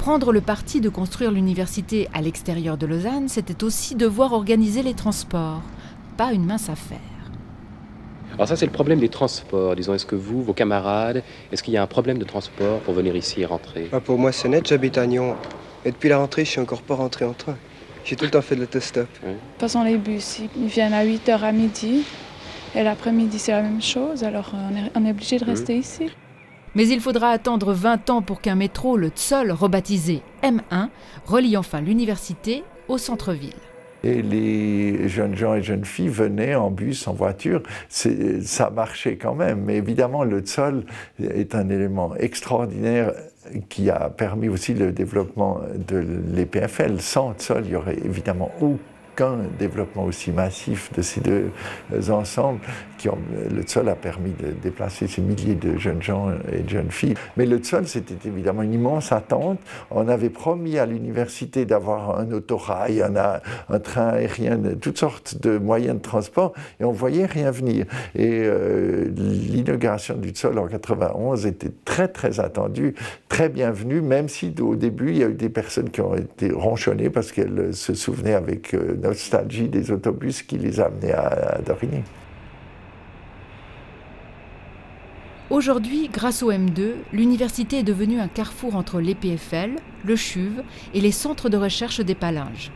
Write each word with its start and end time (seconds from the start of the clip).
Prendre 0.00 0.32
le 0.32 0.40
parti 0.40 0.80
de 0.80 0.88
construire 0.88 1.30
l'université 1.30 2.08
à 2.14 2.22
l'extérieur 2.22 2.78
de 2.78 2.86
Lausanne, 2.86 3.28
c'était 3.28 3.62
aussi 3.62 3.94
devoir 3.94 4.32
organiser 4.32 4.82
les 4.82 4.94
transports. 4.94 5.60
Pas 6.16 6.32
une 6.32 6.46
mince 6.46 6.70
affaire. 6.70 6.98
Alors 8.32 8.48
ça, 8.48 8.56
c'est 8.56 8.64
le 8.64 8.72
problème 8.72 8.98
des 8.98 9.10
transports. 9.10 9.76
Disons, 9.76 9.92
est-ce 9.92 10.06
que 10.06 10.16
vous, 10.16 10.42
vos 10.42 10.54
camarades, 10.54 11.22
est-ce 11.52 11.62
qu'il 11.62 11.74
y 11.74 11.76
a 11.76 11.82
un 11.82 11.86
problème 11.86 12.16
de 12.16 12.24
transport 12.24 12.80
pour 12.80 12.94
venir 12.94 13.14
ici 13.14 13.42
et 13.42 13.44
rentrer? 13.44 13.90
Ah, 13.92 14.00
pour 14.00 14.18
moi, 14.18 14.32
c'est 14.32 14.48
net, 14.48 14.66
j'habite 14.66 14.96
à 14.96 15.06
Nyon. 15.06 15.36
Et 15.84 15.90
depuis 15.90 16.08
la 16.08 16.16
rentrée, 16.16 16.46
je 16.46 16.52
suis 16.52 16.60
encore 16.60 16.80
pas 16.80 16.94
rentré 16.94 17.26
en 17.26 17.34
train. 17.34 17.58
J'ai 18.02 18.16
tout 18.16 18.24
le 18.24 18.30
temps 18.30 18.40
fait 18.40 18.56
de 18.56 18.60
l'autostop. 18.60 19.06
Passons 19.58 19.84
les 19.84 19.98
bus, 19.98 20.40
ils 20.56 20.66
viennent 20.66 20.94
à 20.94 21.04
8h 21.04 21.42
à 21.42 21.52
midi. 21.52 22.04
Et 22.74 22.82
l'après-midi, 22.82 23.38
c'est 23.38 23.52
la 23.52 23.60
même 23.60 23.82
chose. 23.82 24.24
Alors, 24.24 24.54
on 24.54 24.74
est, 24.74 24.90
on 24.94 25.04
est 25.04 25.10
obligé 25.10 25.38
de 25.38 25.44
rester 25.44 25.76
ici. 25.76 26.06
Mais 26.76 26.86
il 26.86 27.00
faudra 27.00 27.30
attendre 27.30 27.72
20 27.72 28.10
ans 28.10 28.22
pour 28.22 28.40
qu'un 28.40 28.54
métro, 28.54 28.96
le 28.96 29.08
TSOL, 29.08 29.50
rebaptisé 29.50 30.22
M1, 30.42 30.88
relie 31.26 31.56
enfin 31.56 31.80
l'université 31.80 32.62
au 32.86 32.96
centre-ville. 32.96 33.54
Et 34.02 34.22
les 34.22 35.08
jeunes 35.08 35.34
gens 35.36 35.54
et 35.54 35.62
jeunes 35.62 35.84
filles 35.84 36.08
venaient 36.08 36.54
en 36.54 36.70
bus, 36.70 37.06
en 37.06 37.12
voiture. 37.12 37.62
Ça 37.88 38.70
marchait 38.70 39.16
quand 39.16 39.34
même. 39.34 39.62
Mais 39.64 39.76
évidemment, 39.76 40.24
le 40.24 40.40
TSOL 40.40 40.84
est 41.22 41.54
un 41.54 41.68
élément 41.68 42.14
extraordinaire 42.16 43.12
qui 43.68 43.90
a 43.90 44.08
permis 44.08 44.48
aussi 44.48 44.72
le 44.72 44.92
développement 44.92 45.60
de 45.88 46.04
l'EPFL. 46.34 47.00
Sans 47.00 47.34
TSOL, 47.34 47.64
il 47.66 47.72
y 47.72 47.76
aurait 47.76 47.98
évidemment 48.04 48.52
aucun 48.60 48.78
développement 49.58 50.04
aussi 50.04 50.32
massif 50.32 50.90
de 50.94 51.02
ces 51.02 51.20
deux 51.20 51.50
ensembles. 52.10 52.60
Qui 53.00 53.08
le 53.50 53.62
TSOL 53.62 53.88
a 53.88 53.94
permis 53.94 54.32
de 54.32 54.50
déplacer 54.62 55.06
ces 55.06 55.22
milliers 55.22 55.54
de 55.54 55.78
jeunes 55.78 56.02
gens 56.02 56.28
et 56.52 56.60
de 56.60 56.68
jeunes 56.68 56.90
filles. 56.90 57.14
Mais 57.38 57.46
le 57.46 57.56
TSOL, 57.56 57.86
c'était 57.86 58.28
évidemment 58.28 58.62
une 58.62 58.74
immense 58.74 59.10
attente. 59.10 59.58
On 59.90 60.06
avait 60.06 60.28
promis 60.28 60.78
à 60.78 60.84
l'université 60.84 61.64
d'avoir 61.64 62.18
un 62.18 62.30
autorail, 62.32 63.02
un, 63.02 63.78
train 63.78 64.08
aérien, 64.08 64.60
toutes 64.80 64.98
sortes 64.98 65.40
de 65.40 65.56
moyens 65.56 65.96
de 65.96 66.02
transport, 66.02 66.52
et 66.78 66.84
on 66.84 66.92
voyait 66.92 67.24
rien 67.24 67.50
venir. 67.50 67.86
Et 68.14 68.42
euh, 68.44 69.10
l'inauguration 69.16 70.16
du 70.16 70.30
TSOL 70.30 70.58
en 70.58 70.66
91 70.66 71.46
était 71.46 71.72
très 71.86 72.08
très 72.08 72.38
attendue, 72.38 72.94
très 73.28 73.48
bienvenue, 73.48 74.02
même 74.02 74.28
si 74.28 74.54
au 74.60 74.76
début 74.76 75.10
il 75.10 75.18
y 75.18 75.24
a 75.24 75.28
eu 75.28 75.34
des 75.34 75.48
personnes 75.48 75.88
qui 75.88 76.02
ont 76.02 76.14
été 76.14 76.52
ronchonnées 76.52 77.08
parce 77.08 77.32
qu'elles 77.32 77.72
se 77.72 77.94
souvenaient 77.94 78.34
avec 78.34 78.74
euh, 78.74 78.94
nostalgie 79.00 79.68
des 79.68 79.90
autobus 79.90 80.42
qui 80.42 80.58
les 80.58 80.80
amenaient 80.80 81.12
à, 81.12 81.56
à 81.56 81.58
Dorigny. 81.62 82.02
Aujourd'hui, 85.50 86.08
grâce 86.12 86.44
au 86.44 86.52
M2, 86.52 86.92
l'université 87.12 87.78
est 87.78 87.82
devenue 87.82 88.20
un 88.20 88.28
carrefour 88.28 88.76
entre 88.76 89.00
l'EPFL, 89.00 89.72
le 90.04 90.14
CHUV 90.14 90.62
et 90.94 91.00
les 91.00 91.10
centres 91.10 91.48
de 91.48 91.56
recherche 91.56 92.00
des 92.00 92.14
Palinges. 92.14 92.70